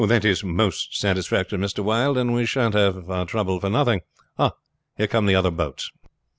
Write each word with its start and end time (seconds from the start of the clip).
"That 0.03 0.25
is 0.25 0.43
most 0.43 0.97
satisfactory, 0.99 1.59
Mr. 1.59 1.83
Wylde, 1.83 2.17
and 2.17 2.33
we 2.33 2.47
sha'n't 2.47 2.73
have 2.73 2.95
had 3.05 3.09
our 3.11 3.23
trouble 3.27 3.59
for 3.59 3.69
nothing. 3.69 4.01
Ah! 4.39 4.53
here 4.97 5.05
come 5.05 5.27
the 5.27 5.35
other 5.35 5.51
boats." 5.51 5.91